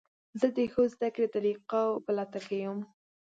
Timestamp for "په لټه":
2.05-2.39